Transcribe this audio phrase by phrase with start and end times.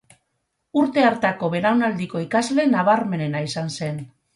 [0.83, 4.07] Urte hartako belaunaldiko ikasle nabarmenena izan zen.